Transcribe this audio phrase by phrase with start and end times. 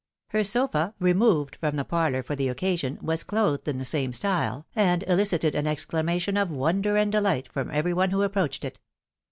[0.29, 4.65] Her sofa, removed from the parlour for the occasion, was clothed in the same style,
[4.75, 8.79] and ehcited an exclamation of wonder and delight from every one who ap proached it.